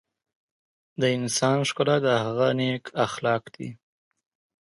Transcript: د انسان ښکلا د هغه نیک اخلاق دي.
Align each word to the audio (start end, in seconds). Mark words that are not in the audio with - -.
د 1.01 1.03
انسان 1.17 1.57
ښکلا 1.69 1.97
د 2.05 2.07
هغه 2.23 2.47
نیک 2.59 2.83
اخلاق 3.05 3.43
دي. 3.55 3.69